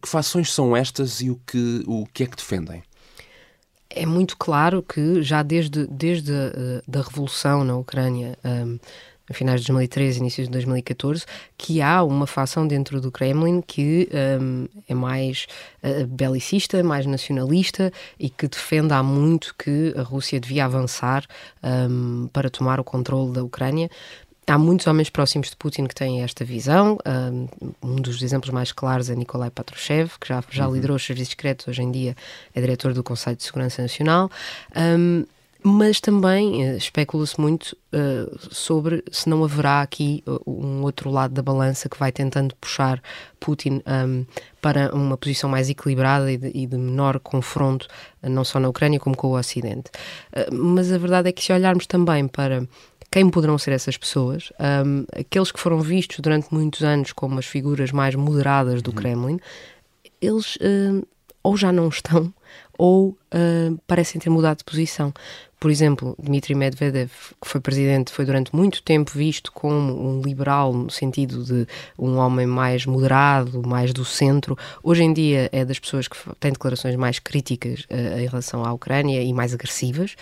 que 0.00 0.08
fações 0.08 0.52
são 0.52 0.76
estas 0.76 1.20
e 1.20 1.30
o 1.30 1.40
que, 1.46 1.82
o 1.86 2.06
que 2.12 2.24
é 2.24 2.26
que 2.26 2.36
defendem? 2.50 2.82
É 3.88 4.06
muito 4.06 4.36
claro 4.36 4.82
que 4.82 5.22
já 5.22 5.42
desde, 5.42 5.86
desde 5.86 6.32
a 6.32 6.82
da 6.86 7.02
revolução 7.02 7.64
na 7.64 7.76
Ucrânia, 7.76 8.38
um, 8.44 8.78
a 9.28 9.34
finais 9.34 9.60
de 9.60 9.68
2013, 9.68 10.18
início 10.18 10.44
de 10.44 10.50
2014, 10.50 11.24
que 11.56 11.80
há 11.80 12.02
uma 12.02 12.26
facção 12.26 12.66
dentro 12.66 13.00
do 13.00 13.12
Kremlin 13.12 13.60
que 13.60 14.08
um, 14.40 14.66
é 14.88 14.94
mais 14.94 15.46
uh, 15.82 16.06
belicista, 16.06 16.82
mais 16.82 17.06
nacionalista 17.06 17.92
e 18.18 18.28
que 18.28 18.48
defende 18.48 18.92
há 18.92 19.02
muito 19.02 19.54
que 19.56 19.94
a 19.96 20.02
Rússia 20.02 20.40
devia 20.40 20.64
avançar 20.64 21.24
um, 21.62 22.28
para 22.32 22.50
tomar 22.50 22.78
o 22.80 22.84
controle 22.84 23.32
da 23.32 23.42
Ucrânia. 23.42 23.88
Há 24.50 24.58
muitos 24.58 24.88
homens 24.88 25.08
próximos 25.08 25.48
de 25.48 25.56
Putin 25.56 25.86
que 25.86 25.94
têm 25.94 26.22
esta 26.24 26.44
visão. 26.44 26.98
Um 27.80 27.96
dos 27.96 28.20
exemplos 28.20 28.50
mais 28.50 28.72
claros 28.72 29.08
é 29.08 29.14
Nikolai 29.14 29.48
Patrushev, 29.48 30.10
que 30.20 30.26
já, 30.26 30.42
já 30.50 30.66
uhum. 30.66 30.74
liderou 30.74 30.96
os 30.96 31.06
serviços 31.06 31.30
secretos, 31.30 31.68
hoje 31.68 31.82
em 31.82 31.92
dia 31.92 32.16
é 32.52 32.60
diretor 32.60 32.92
do 32.92 33.04
Conselho 33.04 33.36
de 33.36 33.44
Segurança 33.44 33.80
Nacional. 33.80 34.28
Um, 34.76 35.24
mas 35.62 36.00
também 36.00 36.68
uh, 36.68 36.76
especula-se 36.76 37.38
muito 37.40 37.76
uh, 37.92 38.38
sobre 38.50 39.04
se 39.12 39.28
não 39.28 39.44
haverá 39.44 39.82
aqui 39.82 40.24
uh, 40.26 40.40
um 40.46 40.82
outro 40.82 41.10
lado 41.10 41.34
da 41.34 41.42
balança 41.42 41.88
que 41.88 41.98
vai 41.98 42.10
tentando 42.10 42.54
puxar 42.56 43.00
Putin 43.38 43.82
um, 43.86 44.24
para 44.60 44.94
uma 44.94 45.16
posição 45.16 45.50
mais 45.50 45.68
equilibrada 45.68 46.32
e 46.32 46.38
de, 46.38 46.50
e 46.54 46.66
de 46.66 46.76
menor 46.76 47.20
confronto, 47.20 47.86
não 48.22 48.42
só 48.42 48.58
na 48.58 48.68
Ucrânia 48.68 48.98
como 48.98 49.16
com 49.16 49.28
o 49.28 49.38
Ocidente. 49.38 49.90
mas 50.52 50.90
a 50.92 50.98
verdade 50.98 51.28
é 51.28 51.32
que 51.32 51.42
se 51.42 51.52
olharmos 51.52 51.86
também 51.86 52.26
para 52.26 52.66
quem 53.10 53.28
poderão 53.28 53.58
ser 53.58 53.72
essas 53.72 53.96
pessoas? 53.96 54.52
Um, 54.60 55.04
aqueles 55.18 55.50
que 55.50 55.58
foram 55.58 55.80
vistos 55.80 56.20
durante 56.20 56.52
muitos 56.52 56.82
anos 56.82 57.12
como 57.12 57.38
as 57.38 57.46
figuras 57.46 57.90
mais 57.90 58.14
moderadas 58.14 58.82
do 58.82 58.90
uhum. 58.90 58.96
Kremlin, 58.96 59.40
eles 60.20 60.56
uh, 60.56 61.06
ou 61.42 61.56
já 61.56 61.72
não 61.72 61.88
estão 61.88 62.32
ou 62.78 63.08
uh, 63.08 63.78
parecem 63.86 64.20
ter 64.20 64.30
mudado 64.30 64.58
de 64.58 64.64
posição. 64.64 65.12
Por 65.60 65.70
exemplo, 65.70 66.16
Dmitry 66.18 66.54
Medvedev, 66.54 67.10
que 67.38 67.46
foi 67.46 67.60
presidente, 67.60 68.10
foi 68.10 68.24
durante 68.24 68.56
muito 68.56 68.82
tempo 68.82 69.10
visto 69.14 69.52
como 69.52 69.92
um 69.92 70.22
liberal, 70.22 70.72
no 70.72 70.88
sentido 70.88 71.44
de 71.44 71.66
um 71.98 72.16
homem 72.16 72.46
mais 72.46 72.86
moderado, 72.86 73.62
mais 73.68 73.92
do 73.92 74.02
centro. 74.02 74.56
Hoje 74.82 75.02
em 75.02 75.12
dia 75.12 75.50
é 75.52 75.62
das 75.62 75.78
pessoas 75.78 76.08
que 76.08 76.16
têm 76.40 76.52
declarações 76.52 76.96
mais 76.96 77.18
críticas 77.18 77.80
uh, 77.90 78.18
em 78.18 78.26
relação 78.26 78.64
à 78.64 78.72
Ucrânia 78.72 79.22
e 79.22 79.34
mais 79.34 79.52
agressivas. 79.52 80.16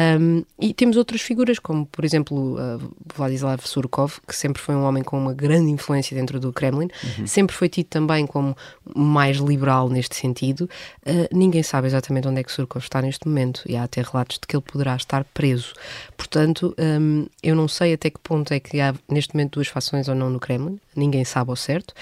Um, 0.00 0.44
e 0.58 0.72
temos 0.72 0.96
outras 0.96 1.20
figuras, 1.20 1.58
como 1.58 1.84
por 1.84 2.04
exemplo 2.04 2.54
uh, 2.54 2.94
Vladislav 3.14 3.60
Surkov, 3.64 4.18
que 4.26 4.34
sempre 4.34 4.62
foi 4.62 4.74
um 4.74 4.84
homem 4.84 5.02
com 5.02 5.18
uma 5.18 5.34
grande 5.34 5.70
influência 5.70 6.16
dentro 6.16 6.40
do 6.40 6.52
Kremlin, 6.52 6.88
uhum. 7.18 7.26
sempre 7.26 7.54
foi 7.54 7.68
tido 7.68 7.86
também 7.86 8.26
como 8.26 8.56
mais 8.94 9.36
liberal 9.38 9.90
neste 9.90 10.16
sentido. 10.16 10.70
Uh, 11.06 11.28
ninguém 11.32 11.62
sabe 11.62 11.86
exatamente 11.86 12.28
onde 12.28 12.40
é 12.40 12.44
que 12.44 12.52
Surkov 12.52 12.82
está 12.82 13.02
neste 13.02 13.26
momento 13.26 13.62
e 13.66 13.76
há 13.76 13.82
até 13.82 14.00
relatos 14.00 14.38
de 14.38 14.46
que 14.46 14.56
ele 14.56 14.62
poderá 14.62 14.96
estar 14.96 15.24
preso. 15.34 15.74
Portanto, 16.16 16.74
um, 16.78 17.26
eu 17.42 17.54
não 17.54 17.68
sei 17.68 17.92
até 17.92 18.08
que 18.08 18.20
ponto 18.20 18.54
é 18.54 18.60
que 18.60 18.80
há 18.80 18.94
neste 19.08 19.34
momento 19.34 19.54
duas 19.54 19.68
fações 19.68 20.08
ou 20.08 20.14
não 20.14 20.30
no 20.30 20.40
Kremlin, 20.40 20.78
ninguém 20.96 21.24
sabe 21.24 21.50
ao 21.50 21.56
certo 21.56 21.94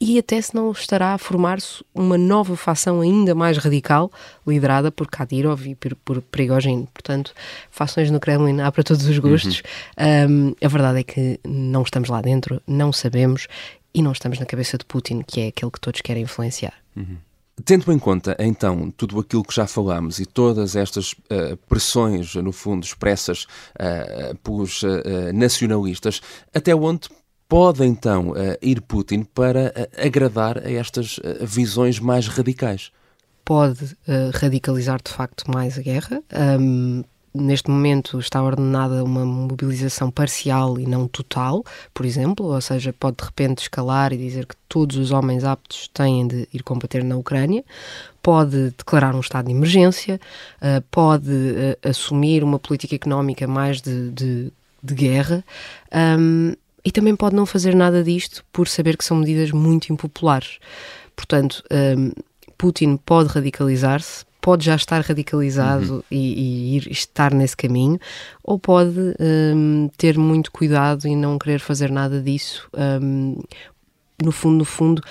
e 0.00 0.18
até 0.18 0.40
se 0.40 0.54
não 0.54 0.70
estará 0.72 1.14
a 1.14 1.18
formar-se 1.18 1.82
uma 1.94 2.18
nova 2.18 2.54
facção 2.56 3.00
ainda 3.00 3.34
mais 3.34 3.56
radical, 3.56 4.10
liderada 4.46 4.92
por 4.92 5.06
Kadyrov 5.06 5.66
e 5.66 5.74
por, 5.74 5.94
por 5.96 6.20
Prigozhin. 6.20 6.86
Portanto, 6.92 7.32
fações 7.70 8.10
no 8.10 8.20
Kremlin 8.20 8.60
há 8.60 8.70
para 8.70 8.84
todos 8.84 9.06
os 9.06 9.18
gostos. 9.18 9.62
Uhum. 9.98 10.50
Um, 10.50 10.54
a 10.64 10.68
verdade 10.68 11.00
é 11.00 11.02
que 11.02 11.40
não 11.44 11.82
estamos 11.82 12.08
lá 12.10 12.20
dentro, 12.20 12.62
não 12.66 12.92
sabemos 12.92 13.48
e 13.94 14.02
não 14.02 14.12
estamos 14.12 14.38
na 14.38 14.44
cabeça 14.44 14.76
de 14.76 14.84
Putin, 14.84 15.22
que 15.26 15.40
é 15.40 15.46
aquele 15.48 15.70
que 15.70 15.80
todos 15.80 16.02
querem 16.02 16.24
influenciar. 16.24 16.74
Uhum. 16.94 17.16
Tendo 17.64 17.90
em 17.90 17.98
conta, 17.98 18.36
então, 18.38 18.90
tudo 18.90 19.18
aquilo 19.18 19.42
que 19.42 19.54
já 19.54 19.66
falámos 19.66 20.20
e 20.20 20.26
todas 20.26 20.76
estas 20.76 21.12
uh, 21.12 21.56
pressões, 21.66 22.34
no 22.34 22.52
fundo, 22.52 22.84
expressas 22.84 23.46
uh, 23.80 24.36
pelos 24.44 24.82
uh, 24.82 25.32
nacionalistas, 25.32 26.20
até 26.54 26.74
onde 26.74 27.08
pode 27.48 27.84
então 27.84 28.30
uh, 28.30 28.56
ir 28.60 28.80
Putin 28.80 29.22
para 29.22 29.72
uh, 29.76 30.06
agradar 30.06 30.58
a 30.58 30.70
estas 30.70 31.18
uh, 31.18 31.44
visões 31.44 31.98
mais 31.98 32.28
radicais? 32.28 32.90
Pode 33.44 33.96
radicalizar 34.34 35.00
de 35.00 35.12
facto 35.12 35.48
mais 35.48 35.78
a 35.78 35.82
guerra. 35.82 36.20
Um, 36.60 37.04
neste 37.32 37.70
momento 37.70 38.18
está 38.18 38.42
ordenada 38.42 39.04
uma 39.04 39.24
mobilização 39.24 40.10
parcial 40.10 40.80
e 40.80 40.84
não 40.86 41.06
total, 41.06 41.62
por 41.94 42.04
exemplo, 42.04 42.46
ou 42.46 42.60
seja, 42.60 42.92
pode 42.92 43.18
de 43.18 43.24
repente 43.24 43.62
escalar 43.62 44.12
e 44.12 44.16
dizer 44.16 44.46
que 44.46 44.56
todos 44.68 44.96
os 44.96 45.12
homens 45.12 45.44
aptos 45.44 45.86
têm 45.94 46.26
de 46.26 46.48
ir 46.52 46.64
combater 46.64 47.04
na 47.04 47.16
Ucrânia, 47.16 47.64
pode 48.20 48.70
declarar 48.70 49.14
um 49.14 49.20
estado 49.20 49.46
de 49.46 49.52
emergência, 49.52 50.20
pode 50.90 51.30
assumir 51.88 52.42
uma 52.42 52.58
política 52.58 52.96
económica 52.96 53.46
mais 53.46 53.80
de, 53.80 54.10
de, 54.10 54.52
de 54.82 54.94
guerra. 54.94 55.44
Um, 56.18 56.56
e 56.86 56.92
também 56.92 57.16
pode 57.16 57.34
não 57.34 57.44
fazer 57.44 57.74
nada 57.74 58.00
disto 58.04 58.44
por 58.52 58.68
saber 58.68 58.96
que 58.96 59.04
são 59.04 59.16
medidas 59.16 59.50
muito 59.50 59.92
impopulares. 59.92 60.60
Portanto, 61.16 61.60
um, 61.98 62.12
Putin 62.56 62.96
pode 62.96 63.28
radicalizar-se, 63.28 64.24
pode 64.40 64.64
já 64.64 64.76
estar 64.76 65.00
radicalizado 65.00 65.94
uhum. 65.94 66.02
e, 66.08 66.74
e, 66.74 66.76
ir 66.76 66.88
estar 66.88 67.34
nesse 67.34 67.56
caminho, 67.56 67.98
ou 68.40 68.56
pode 68.56 69.16
um, 69.18 69.90
ter 69.96 70.16
muito 70.16 70.52
cuidado 70.52 71.08
e 71.08 71.16
não 71.16 71.36
querer 71.40 71.58
fazer 71.58 71.90
nada 71.90 72.22
disso. 72.22 72.68
Um, 72.72 73.42
no 74.22 74.30
fundo, 74.30 74.58
no 74.58 74.64
fundo, 74.64 75.02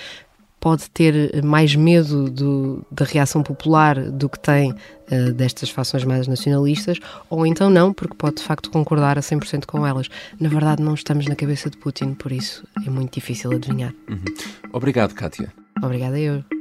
pode 0.60 0.90
ter 0.90 1.42
mais 1.44 1.74
medo 1.74 2.30
do, 2.30 2.84
da 2.90 3.04
reação 3.04 3.42
popular 3.42 4.10
do 4.10 4.28
que 4.28 4.38
tem 4.38 4.72
uh, 4.72 5.32
destas 5.32 5.70
fações 5.70 6.04
mais 6.04 6.26
nacionalistas, 6.26 6.98
ou 7.30 7.46
então 7.46 7.70
não, 7.70 7.92
porque 7.92 8.14
pode 8.14 8.36
de 8.36 8.42
facto 8.42 8.70
concordar 8.70 9.18
a 9.18 9.20
100% 9.20 9.66
com 9.66 9.86
elas. 9.86 10.08
Na 10.40 10.48
verdade, 10.48 10.82
não 10.82 10.94
estamos 10.94 11.26
na 11.26 11.36
cabeça 11.36 11.70
de 11.70 11.76
Putin, 11.76 12.14
por 12.14 12.32
isso 12.32 12.66
é 12.84 12.90
muito 12.90 13.14
difícil 13.14 13.52
adivinhar. 13.52 13.92
Uhum. 14.08 14.24
Obrigado, 14.72 15.14
Kátia. 15.14 15.52
Obrigada 15.82 16.18
eu. 16.18 16.55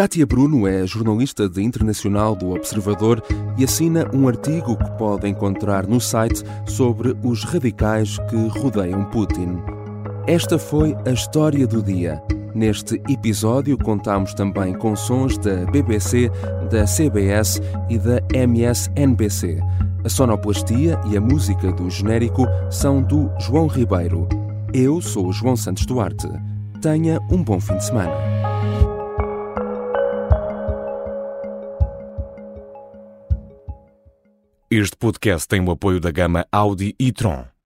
Kátia 0.00 0.24
Bruno 0.24 0.66
é 0.66 0.86
jornalista 0.86 1.46
de 1.46 1.62
internacional 1.62 2.34
do 2.34 2.52
Observador 2.52 3.22
e 3.58 3.64
assina 3.64 4.08
um 4.14 4.28
artigo 4.28 4.74
que 4.74 4.90
pode 4.92 5.28
encontrar 5.28 5.86
no 5.86 6.00
site 6.00 6.42
sobre 6.64 7.14
os 7.22 7.44
radicais 7.44 8.16
que 8.30 8.58
rodeiam 8.58 9.04
Putin. 9.10 9.58
Esta 10.26 10.58
foi 10.58 10.96
a 11.06 11.10
história 11.10 11.66
do 11.66 11.82
dia. 11.82 12.18
Neste 12.54 12.94
episódio 13.10 13.76
contamos 13.76 14.32
também 14.32 14.72
com 14.72 14.96
sons 14.96 15.36
da 15.36 15.66
BBC, 15.70 16.30
da 16.70 16.86
CBS 16.86 17.60
e 17.90 17.98
da 17.98 18.22
MSNBC. 18.32 19.60
A 20.02 20.08
sonoplastia 20.08 20.98
e 21.10 21.16
a 21.18 21.20
música 21.20 21.70
do 21.72 21.90
genérico 21.90 22.46
são 22.70 23.02
do 23.02 23.30
João 23.38 23.66
Ribeiro. 23.66 24.26
Eu 24.72 25.02
sou 25.02 25.26
o 25.26 25.32
João 25.32 25.56
Santos 25.56 25.84
Duarte. 25.84 26.26
Tenha 26.80 27.20
um 27.30 27.44
bom 27.44 27.60
fim 27.60 27.76
de 27.76 27.84
semana. 27.84 28.39
Este 34.72 34.96
podcast 34.96 35.48
tem 35.48 35.60
o 35.60 35.72
apoio 35.72 35.98
da 35.98 36.12
gama 36.12 36.46
Audi 36.52 36.94
e 36.96 37.10
Tron. 37.10 37.49